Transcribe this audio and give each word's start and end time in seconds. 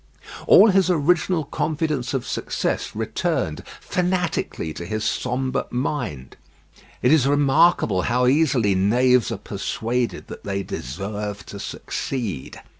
All 0.47 0.71
his 0.71 0.89
original 0.89 1.43
confidence 1.43 2.15
of 2.15 2.25
success 2.25 2.95
returned 2.95 3.61
fanatically 3.79 4.73
to 4.73 4.85
his 4.87 5.03
sombre 5.03 5.67
mind. 5.69 6.37
It 7.03 7.13
is 7.13 7.27
remarkable 7.27 8.01
how 8.01 8.25
easily 8.25 8.73
knaves 8.73 9.31
are 9.31 9.37
persuaded 9.37 10.25
that 10.25 10.43
they 10.43 10.63
deserve 10.63 11.45
to 11.45 11.59
succeed. 11.59 12.59